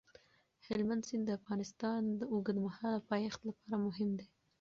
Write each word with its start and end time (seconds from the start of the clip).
هلمند 0.67 1.01
سیند 1.07 1.23
د 1.27 1.29
افغانستان 1.39 2.01
د 2.19 2.21
اوږدمهاله 2.33 3.05
پایښت 3.11 3.39
لپاره 3.49 3.75
مهم 3.87 4.09
دی. 4.19 4.27